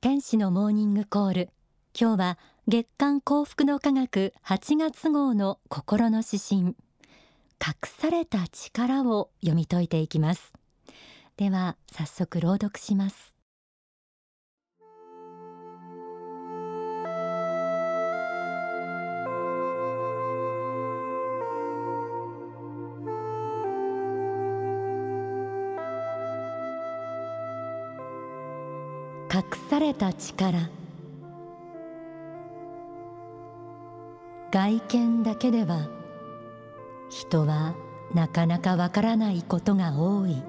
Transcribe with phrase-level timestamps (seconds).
[0.00, 1.50] 天使のモーニングコール。
[1.92, 6.60] 今日は月刊幸福の科学8月号の心の指針。
[6.60, 6.76] 隠
[7.84, 10.52] された力を読み解いていきます。
[11.36, 13.37] では早速朗読します。
[29.68, 30.70] された力。
[34.50, 35.90] 外見だけでは
[37.10, 37.74] 人は
[38.14, 40.42] なかなかわからないことが多い。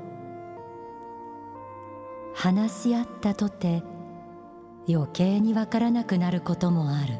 [2.33, 3.83] 話し合ったとて
[4.87, 7.19] 余計にわからなくなることもある。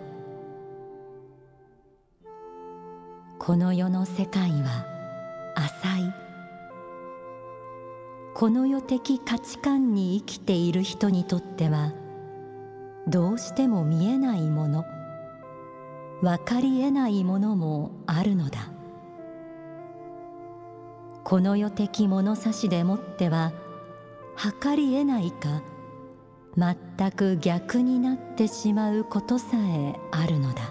[3.39, 4.85] この世の世界は
[5.55, 6.28] 浅い。
[8.39, 11.91] この世的価値観に生きている人にとっては
[13.05, 14.85] どうしても見えないもの
[16.21, 18.71] 分かりえないものもあるのだ。
[21.25, 23.51] この世的物差しでもっては
[24.37, 25.61] 測りえないか
[26.55, 30.61] 全く逆になってしまうことさえあるのだ。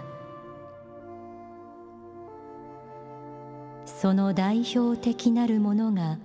[3.85, 6.17] その代表的なるものが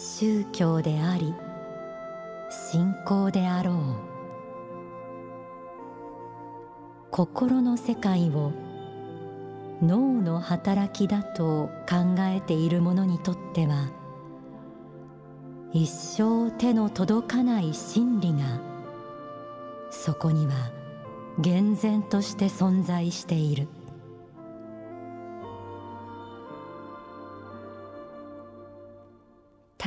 [0.00, 1.34] 宗教であり
[2.48, 3.76] 信仰であろう。
[7.10, 8.52] 心の世界を
[9.82, 13.90] 脳の働きだと考えている者にとっては
[15.72, 18.60] 一生手の届かない真理が
[19.90, 20.70] そこには
[21.38, 23.68] 厳然として存在している。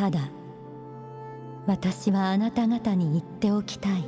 [0.04, 0.20] ただ
[1.66, 4.04] 私はあなた方に言っておきたい。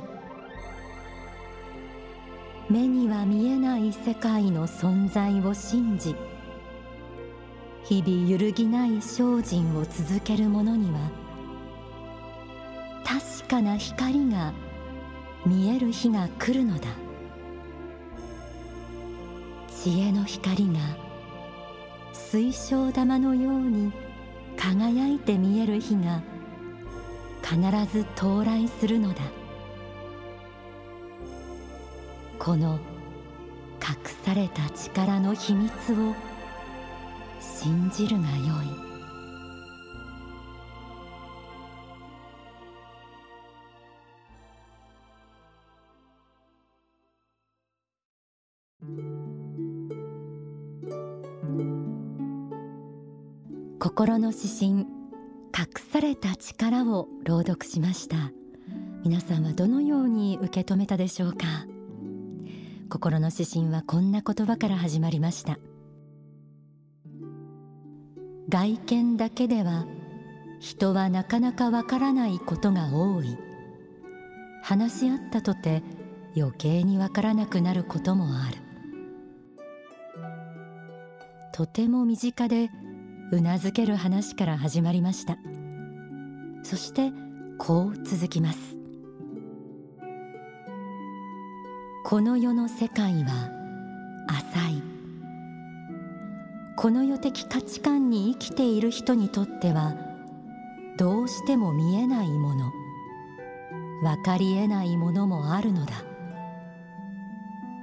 [2.68, 6.14] 目には見えない世界の存在を信じ
[7.84, 11.10] 日々揺るぎない精進を続ける者には
[13.02, 14.52] 確かな光が
[15.46, 16.88] 見える日が来るのだ。
[19.70, 20.74] 知恵の光が
[22.12, 23.92] 水晶玉のように
[24.56, 26.22] 輝いて見える日が
[27.42, 27.56] 必
[27.92, 29.22] ず到来するのだ。
[32.38, 32.78] この
[33.80, 36.14] 隠された力の秘密を
[37.40, 38.85] 信じるがよい。
[53.96, 54.86] 心の指針隠
[55.90, 58.30] された力を朗読しました。
[59.02, 61.46] 皆さんはどのように受け止めたでしょうか？
[62.90, 65.58] 心の指針はこんな言葉から始まりました。
[68.50, 69.86] 外見だけでは
[70.60, 73.38] 人はなかなかわからないことが多い。
[74.62, 75.82] 話し合ったとて
[76.36, 78.58] 余計にわからなくなることもある。
[81.54, 82.68] とても身近で
[83.32, 85.36] うなずける話から始まりました。
[86.62, 87.12] そして
[87.58, 88.76] こう続きます。
[92.04, 93.50] この世の世界は
[94.28, 94.82] 浅い。
[96.76, 99.94] この世的価値観に生きている人にとっては
[100.98, 102.70] どうしても見えないもの。
[104.02, 105.94] 分かりえないものもあるのだ。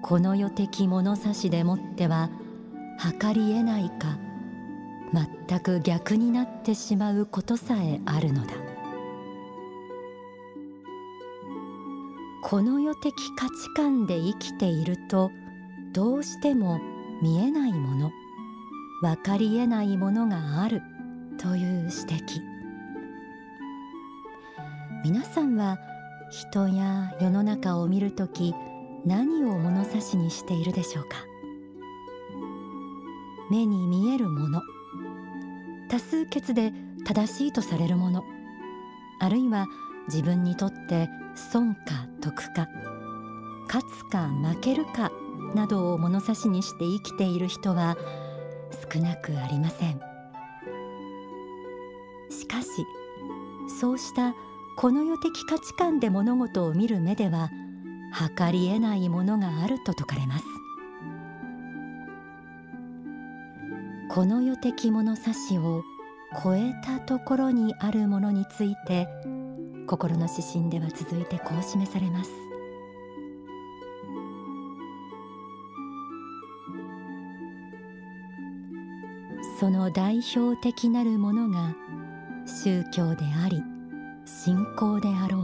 [0.02, 2.30] この世的物差しでもっては
[2.98, 4.18] 測りえないか。
[5.14, 8.54] 全く逆になってしまうことさえあるのだ。
[12.42, 15.32] この世的価値観で生きていると
[15.94, 16.82] どうしても
[17.22, 18.12] 見えないもの
[19.02, 20.82] 分かりえないものがある
[21.38, 22.42] という指摘。
[25.04, 25.78] 皆さんは
[26.32, 28.54] 人や世の中を見るとき
[29.06, 31.18] 何を物差しにしているでしょうか？
[33.52, 34.62] 目に見えるもの
[35.94, 36.74] 多数決で
[37.06, 38.24] 正しいとされるもの。
[39.20, 39.68] あるいは
[40.08, 42.68] 自分にとって損か得か
[43.68, 45.12] 勝つか負けるか
[45.54, 47.96] などを物差しにして生きている人は
[48.92, 50.00] 少なくありません。
[52.32, 52.68] しかし
[53.80, 54.34] そうした
[54.78, 57.52] この世的価値観で物事を見る目では
[58.12, 60.46] 測りえないものがあると説かれます。
[64.14, 65.84] この世的物差しを
[66.44, 69.08] 超えたところにあるものについて
[69.88, 72.30] 心の指針では続いてこう示されます。
[79.60, 81.76] その代表的なるものが
[82.46, 83.64] 宗教であり
[84.28, 85.42] 信仰であろう。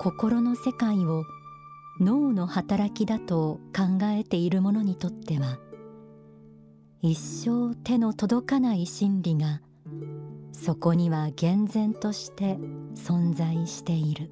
[0.00, 1.22] 心の世界を
[2.00, 5.56] 脳の働きだと考えている者にとっては
[7.02, 9.62] 一生手の届かない真理が
[10.52, 12.58] そこには厳然として
[12.94, 14.30] 存在している。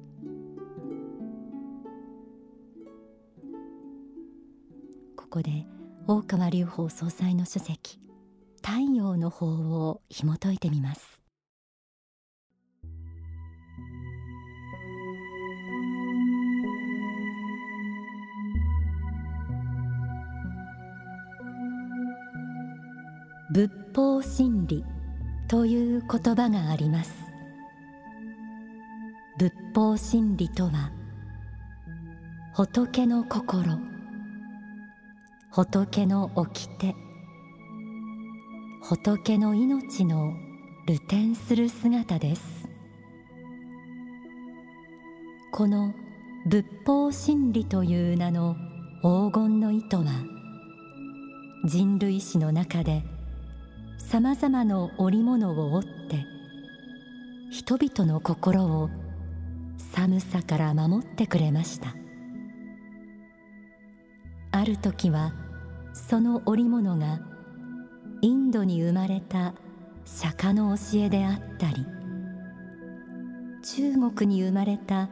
[5.15, 5.65] ここで
[6.07, 7.99] 大川隆法総裁の書籍
[8.57, 11.18] 太陽の法を紐解いてみます。
[23.51, 24.85] 仏法真理
[25.47, 27.11] という言葉があります。
[29.39, 30.91] 仏法真理とは
[32.53, 33.79] 仏の心
[35.51, 36.93] 仏の掟
[38.83, 40.31] 仏の命の
[40.87, 42.69] 流転する姿です。
[45.51, 45.95] この
[46.45, 48.55] 仏法真理という名の
[49.01, 50.05] 黄金の糸は
[51.65, 53.03] 人類史の中で
[53.99, 56.25] さまざまな織物を織って
[57.51, 58.89] 人々の心を
[59.93, 61.93] 寒さから守ってくれました。
[64.51, 65.33] ある時は
[65.93, 67.19] その織物が
[68.21, 69.53] インドに生まれた
[70.05, 71.85] 釈迦の教えであったり
[73.63, 75.09] 中国に生まれた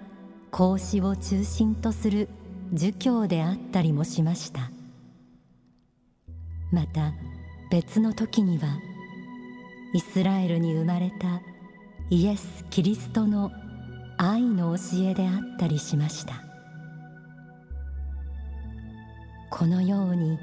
[0.50, 2.30] 孔子を中心とする
[2.74, 4.72] 儒教であったりもしました。
[6.72, 7.14] また
[7.70, 8.80] 別の時には
[9.94, 11.42] イスラエルに生まれた
[12.10, 13.52] イエス・キリストの
[14.18, 16.44] 愛の教えであったりしました。
[19.50, 20.38] このように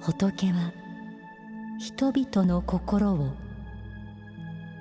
[0.00, 0.72] 仏は
[1.78, 3.30] 人々の心を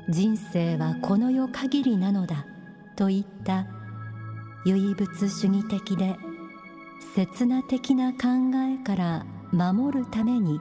[0.09, 2.45] 人生はこの世限りなのだ
[2.95, 3.65] といった
[4.65, 6.15] 唯物主義的で
[7.15, 8.17] 刹那的な考
[8.55, 10.59] えから守るために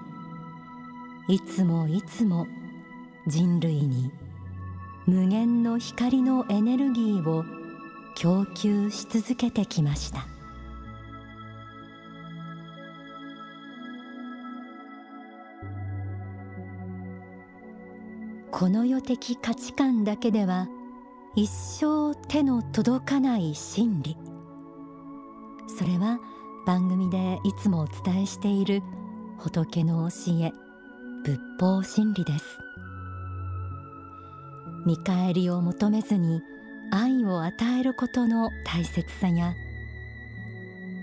[1.28, 2.48] いつもいつも
[3.28, 4.10] 人類に
[5.06, 7.44] 無限の光のエネルギーを
[8.16, 10.26] 供給し続けてきました。
[18.50, 20.68] この世的価値観だけでは
[21.34, 24.16] 一生手の届かない真理。
[25.66, 26.18] それは
[26.66, 28.82] 番組でいつもお伝えしている
[29.38, 30.71] 仏の教え。
[31.24, 32.58] 仏法真理です。
[34.84, 36.42] 見返りを求めずに
[36.90, 39.54] 愛を与えることの大切さや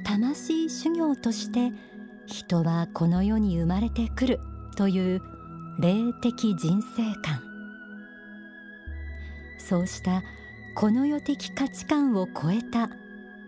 [0.03, 1.71] 魂修行として
[2.25, 4.39] 人はこの世に生まれてくる
[4.75, 5.21] という
[5.79, 7.41] 霊的人生観。
[9.57, 10.23] そうした
[10.75, 12.89] この世的価値観を超えた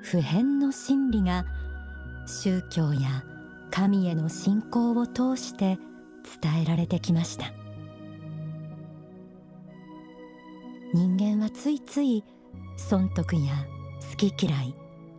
[0.01, 1.45] 普遍の真理が
[2.25, 3.23] 宗教や
[3.71, 5.77] 神への信仰を通して
[6.41, 7.53] 伝えられてきました。
[10.93, 12.23] 人間はついつい
[12.75, 13.65] 損得や
[14.11, 14.75] 好き嫌い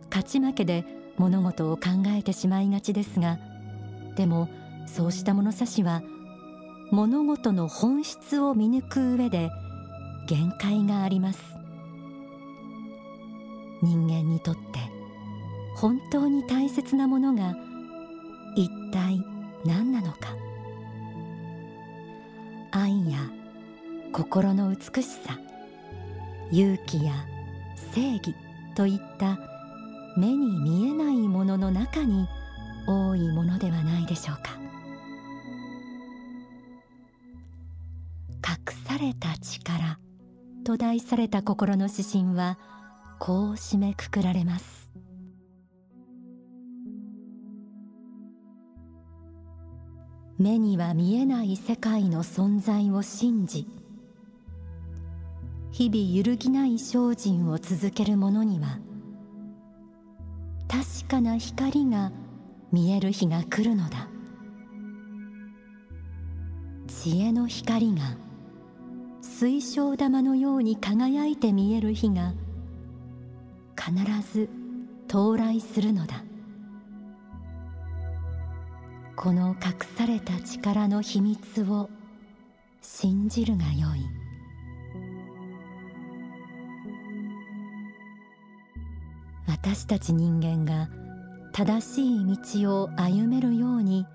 [0.09, 0.85] 勝ち負けで
[1.17, 3.39] 物事を考えてしまいがちですが
[4.15, 4.49] でも
[4.85, 6.03] そうした物差しは
[6.91, 9.49] 物事の本質を見抜く上で
[10.27, 11.41] 限界があります。
[13.81, 14.61] 人間にとって
[15.75, 17.55] 本当に大切なものが
[18.55, 19.19] 一体
[19.65, 20.42] 何なのか。
[22.83, 23.17] 愛や
[24.11, 25.39] 心の美しさ
[26.51, 27.13] 勇気や
[27.93, 28.35] 正義
[28.75, 29.39] といった
[30.17, 32.27] 目に見えないものの中に
[32.85, 34.57] 多いものではないでしょうか。
[38.45, 39.97] 隠された力
[40.65, 42.59] と題された心の指針は
[43.17, 44.82] こう締めくくられます。
[50.43, 53.65] 目には見えない世界の存在を信じ
[55.71, 58.77] 日々揺るぎない精進を続ける者には
[60.67, 62.11] 確かな光が
[62.73, 64.09] 見える日が来るのだ。
[66.87, 68.17] 知恵の光が
[69.21, 72.33] 水晶玉のように輝いて見える日が
[73.79, 73.93] 必
[74.33, 74.49] ず
[75.07, 76.21] 到来するのだ。
[79.15, 81.89] この隠された力の秘密を
[82.81, 84.01] 信じるがよい。
[89.47, 90.89] 私たち人間が
[91.53, 94.05] 正しい道を歩めるように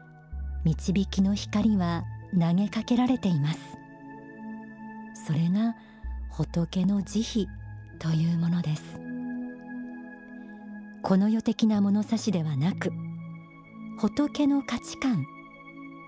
[0.64, 2.02] 導きの光は
[2.38, 3.60] 投げかけられています。
[5.26, 5.76] それが
[6.30, 7.46] 仏の慈悲
[7.98, 8.82] というものです。
[11.02, 12.90] この世的な物差しではなく
[14.00, 15.26] 仏の価値観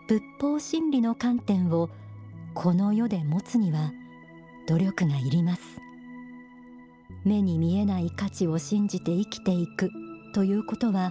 [0.07, 1.91] 仏法真理の観点を
[2.55, 3.93] この世で持つには
[4.69, 5.63] 努力がいります。
[7.25, 9.91] 目に見えない価値を信じて生きていく
[10.35, 11.11] ということは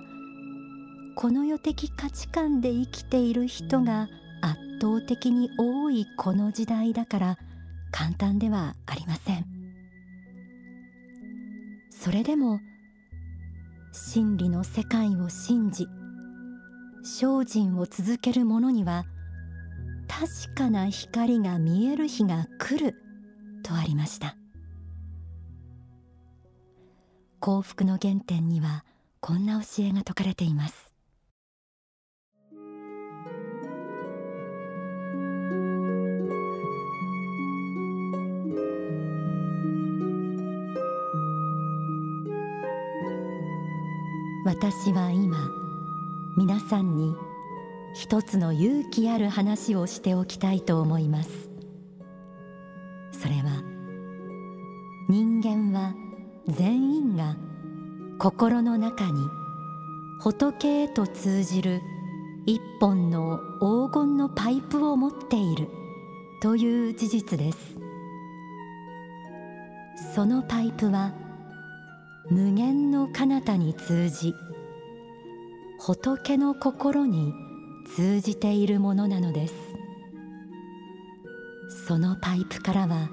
[1.17, 4.07] この世的価値観で生きている人が
[4.41, 7.37] 圧倒的に多いこの時代だから
[7.91, 9.45] 簡単ではありません。
[11.91, 12.61] それでも
[13.91, 15.85] 真理の世界を信じ
[17.03, 19.05] 精進を続ける者には
[20.07, 22.95] 確かな光が見える日が来る
[23.63, 24.35] とありました。
[27.39, 28.83] 幸福の原点には
[29.21, 30.93] こんな教えが説かれています。
[44.45, 45.58] 私は今
[46.39, 47.17] 皆さんに
[47.93, 51.49] 一つの勇気ある話をしておきたいと思います。
[53.11, 53.61] それは
[55.09, 55.93] 人間は
[56.47, 57.35] 全員が
[58.19, 59.19] 心の中に
[60.21, 61.81] 仏へと通じる
[62.45, 65.67] 一本の黄金のパイプを持っている
[66.41, 67.77] という事実です。
[70.15, 71.11] そのパイプは
[72.29, 74.33] 無限の彼方に通じ
[75.89, 77.33] 仏の心に
[77.95, 79.55] 通じているものなのです
[81.87, 83.09] そのパイプからは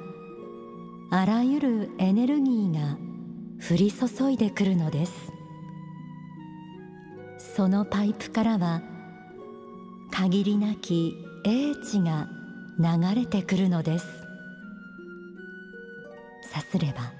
[1.11, 2.99] あらゆるエネルギーが
[3.67, 5.13] 降り注いでくるのです
[7.39, 8.83] そのパイプからは
[10.11, 11.15] 限りなき
[11.47, 12.29] 英知が
[12.79, 14.07] 流れてくるのです
[16.53, 17.15] さすれば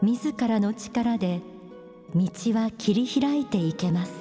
[0.00, 1.42] 自らの力で
[2.16, 4.12] 道は切り開いていけます。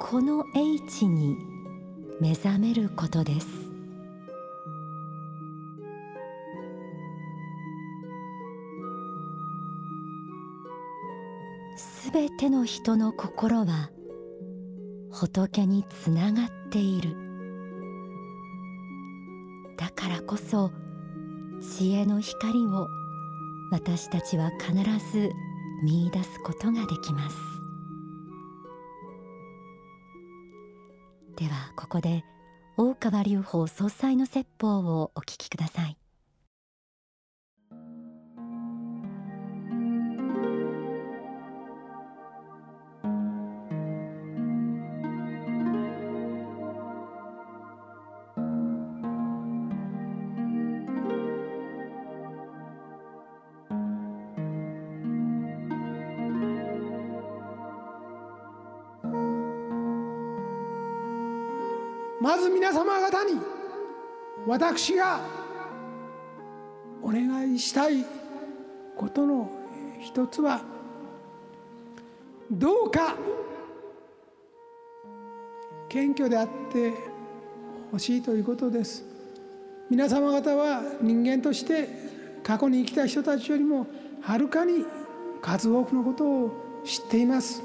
[0.00, 1.36] この英知に
[2.22, 3.46] 目覚めることです。
[11.76, 13.90] すべての人の心は
[15.10, 17.14] 仏につながっている。
[19.76, 20.72] だからこそ
[21.60, 22.88] 知恵の光を
[23.70, 24.72] 私たちは必
[25.12, 25.30] ず
[25.82, 27.36] 見出すことができます。
[31.36, 32.24] ではここで
[32.78, 35.98] 大川隆法総裁の説法をお聞きください。
[62.26, 63.40] まず皆様方に
[64.48, 65.20] 私が
[67.00, 68.04] お願いしたい
[68.96, 69.48] ことの
[70.00, 70.60] 一つは
[72.50, 73.14] どうか
[75.88, 76.94] 謙虚であって
[77.92, 79.04] ほしいということです。
[79.88, 81.88] 皆様方は人間として
[82.42, 83.86] 過去に生きた人たちよりも
[84.20, 84.84] はるかに
[85.40, 87.62] 数多くのことを知っています。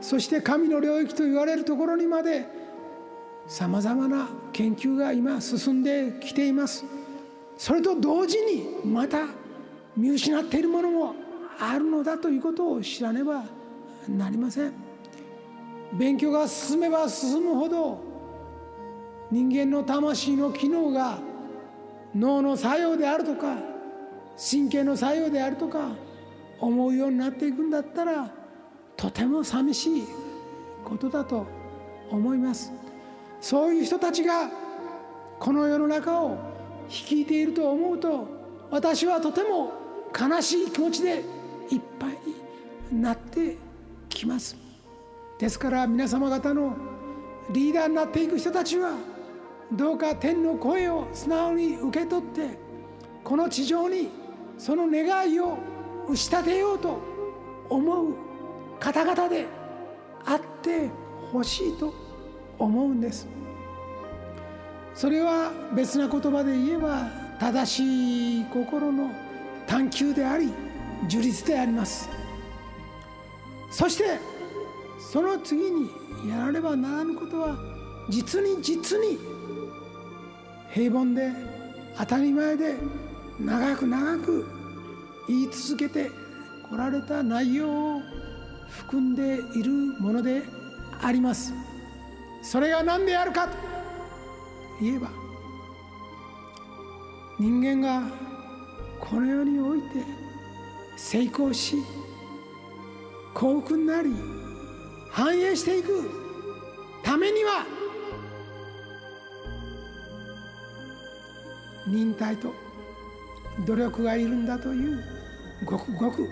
[0.00, 2.59] そして神の領域と言われるところにまで
[3.50, 6.84] さまざまな研究が今進んできています。
[7.58, 9.26] それと同時にまた
[9.96, 11.14] 見失っているものも
[11.58, 13.42] あるのだということを知らねば
[14.08, 14.72] なりません。
[15.98, 18.00] 勉強が進めば進むほど
[19.32, 21.18] 人間の魂の機能が
[22.14, 23.56] 脳の作用であるとか
[24.38, 25.88] 神経の作用であるとか
[26.60, 28.30] 思うようになっていくんだったら
[28.96, 30.04] とても寂しい
[30.84, 31.48] ことだと
[32.12, 32.72] 思います。
[33.40, 34.50] そういう人たちが
[35.38, 36.36] この世の中を
[36.88, 38.26] 率いていると思うと
[38.70, 39.72] 私はとても
[40.18, 41.24] 悲しい気持ちで
[41.70, 42.18] いっぱい
[42.92, 43.56] になって
[44.08, 44.56] きます。
[45.38, 46.76] ですから皆様方の
[47.50, 48.92] リーダーになっていく人たちは
[49.72, 52.58] どうか天の声を素直に受け取って
[53.24, 54.10] この地上に
[54.58, 55.56] その願いを
[56.08, 57.00] 打ち立てようと
[57.68, 58.14] 思う
[58.78, 59.46] 方々で
[60.26, 60.90] あって
[61.32, 62.09] ほしいと
[62.60, 63.26] 思うんです。
[64.94, 69.10] それは別な言葉で言えば正しい心の
[69.66, 70.52] 探求であり
[71.08, 72.08] 樹立であります。
[73.70, 74.18] そして
[74.98, 75.88] その次に
[76.28, 77.56] やらねばならぬことは
[78.08, 79.18] 実に実に
[80.70, 81.32] 平凡で
[81.96, 82.74] 当たり前で
[83.40, 84.46] 長く長く
[85.28, 86.10] 言い続けて
[86.68, 88.02] こられた内容を
[88.68, 90.42] 含んでいるもので
[91.00, 91.54] あります。
[92.42, 93.70] それが何であるかと。
[94.80, 95.10] 言えば
[97.38, 98.08] 人間が
[98.98, 100.04] この世において
[100.96, 101.76] 成功し
[103.34, 104.10] 幸福になり
[105.10, 106.10] 繁栄していく
[107.02, 107.66] ためには
[111.86, 112.54] 忍耐と
[113.66, 115.02] 努力がいるんだという
[115.64, 116.28] ごくごく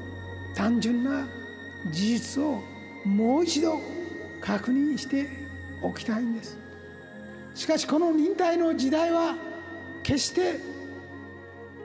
[0.55, 1.27] 単純な
[1.91, 2.63] 事実を
[3.05, 3.79] もう一度
[4.41, 5.38] 確認して
[5.83, 6.59] おきたいんです。
[7.55, 9.35] しかしこの忍耐の時代は
[10.03, 10.61] 決して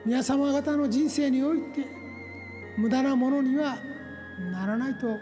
[0.04, 1.86] 皆様方の人生において
[2.76, 3.76] 無駄なものには
[4.52, 5.16] ならないと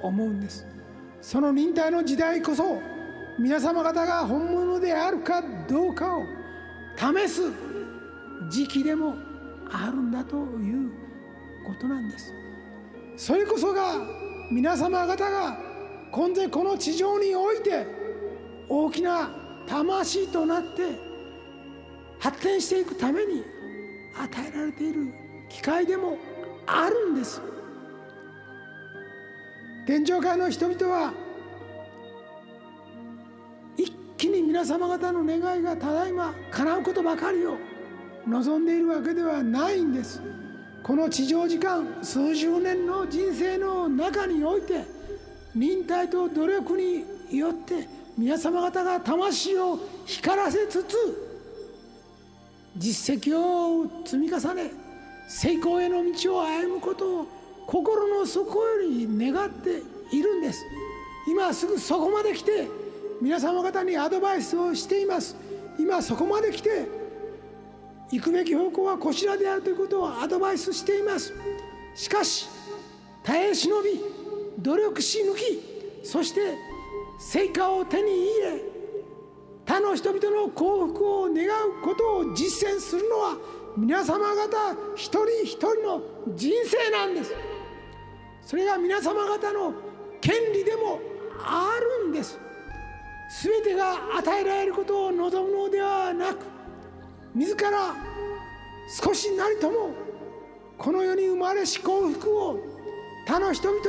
[0.00, 0.66] 思うんです。
[1.20, 2.80] その忍耐の時代こそ
[3.38, 6.22] 皆様方が本物であるかどうかを
[6.96, 7.42] 試す
[8.50, 9.14] 時期でも
[9.70, 10.90] あるんだという
[11.66, 12.32] ことなんです。
[13.16, 13.94] それこそが
[14.50, 15.58] 皆様方が
[16.12, 17.86] 今世この地上において
[18.68, 19.30] 大きな
[19.66, 20.98] 魂となって
[22.18, 23.44] 発展していくために
[24.18, 25.12] 与えられている
[25.48, 26.16] 機会でも
[26.66, 27.40] あるんです。
[29.86, 31.12] 天上界の人々は
[33.76, 37.56] 一気に皆様方の願いがただいま叶うことばかりを
[38.26, 40.20] 望んでいるわけではないんです。
[40.82, 44.84] この地上時間数十年の人生の中において
[45.54, 47.04] 忍耐と努力に
[47.36, 50.96] よって皆様方が魂を光らせつつ
[52.76, 54.70] 実績を積み重ね
[55.28, 57.26] 成功への道を歩むことを
[57.66, 59.82] 心の底より願って
[60.16, 60.64] いるんです。
[61.28, 62.68] 今すぐそこまで来て
[63.20, 65.36] 皆様方にアドバイスをしています。
[65.78, 66.86] 今そこまで来て
[68.12, 71.34] 行くべき方向はこちらであるということをアドバイスしています。
[71.94, 72.48] しかし
[73.24, 74.00] 耐え忍び
[74.58, 76.54] 努力し抜きそして
[77.18, 78.76] 成果を手に入れ
[79.64, 83.36] 他の人々の幸福を願うことを実践するのは
[83.76, 86.00] 皆様方一人一人の
[86.34, 87.34] 人生なんです。
[88.42, 89.74] それが皆様方の
[90.20, 91.00] 権利でも
[91.44, 91.72] あ
[92.04, 92.38] るんです。
[93.42, 96.38] 全てが与えられることを望むのではなく
[97.34, 97.94] 自ら
[98.88, 99.90] 少しなりとも
[100.78, 102.58] この世に生まれし幸福を
[103.26, 103.84] 他の人々に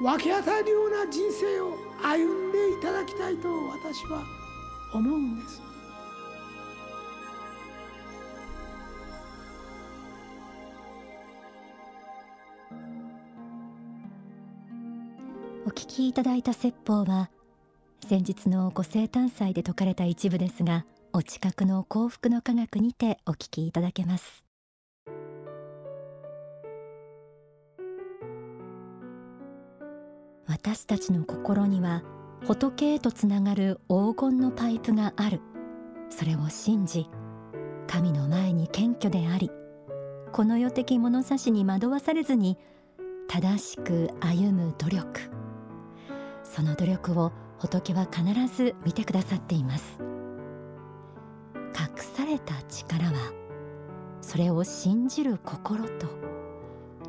[0.00, 4.24] 分け与えるような人生を歩んでいただきたいと私は
[4.92, 5.62] 思うんです。
[15.64, 17.30] お聞きいただいた説法は
[18.06, 24.51] 先日のご生誕祭で説かれた一部ですがお近くの幸福の科学にてお聞きいただけます。
[30.64, 32.04] 私たちの心には
[32.46, 35.40] 仏へとつながる黄金のパイプがある。
[36.08, 37.10] それを信じ
[37.88, 39.50] 神の前に謙虚であり
[40.30, 42.58] この世的物差しに惑わされずに
[43.26, 45.04] 正しく歩む努力。
[46.44, 48.22] その努力を仏は必
[48.56, 49.98] ず見てくださっています。
[51.56, 53.32] 隠された力は
[54.20, 56.06] それを信じる心と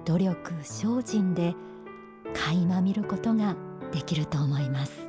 [0.05, 1.53] 努力精進で
[2.33, 3.55] 垣間見ることが
[3.91, 5.02] できると思います。